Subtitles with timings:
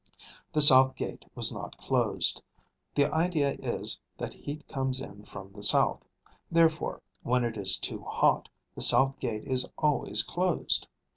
[0.51, 2.41] The south gate was not closed.
[2.95, 6.03] The idea is, that heat comes in from the south;
[6.51, 10.87] therefore, when it is too hot, the south gate is always closed.